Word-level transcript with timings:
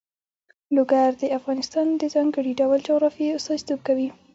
لوگر 0.75 1.09
د 1.21 1.23
افغانستان 1.37 1.87
د 2.01 2.03
ځانګړي 2.15 2.51
ډول 2.59 2.79
جغرافیه 2.87 3.35
استازیتوب 3.37 3.79
کوي. 3.87 4.09